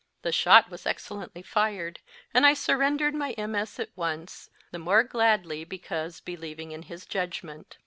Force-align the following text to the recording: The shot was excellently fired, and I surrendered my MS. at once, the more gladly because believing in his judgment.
The 0.23 0.31
shot 0.31 0.71
was 0.71 0.87
excellently 0.87 1.43
fired, 1.43 1.99
and 2.33 2.43
I 2.43 2.55
surrendered 2.55 3.13
my 3.13 3.35
MS. 3.37 3.79
at 3.79 3.95
once, 3.95 4.49
the 4.71 4.79
more 4.79 5.03
gladly 5.03 5.63
because 5.63 6.21
believing 6.21 6.71
in 6.71 6.81
his 6.81 7.05
judgment. 7.05 7.77